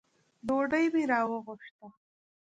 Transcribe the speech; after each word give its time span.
ډوډۍ 0.47 0.85
مي 0.93 1.03
راوغوښته. 1.11 1.87